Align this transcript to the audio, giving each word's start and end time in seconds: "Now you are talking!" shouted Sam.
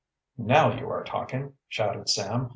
"Now 0.39 0.75
you 0.75 0.89
are 0.89 1.03
talking!" 1.03 1.53
shouted 1.69 2.09
Sam. 2.09 2.49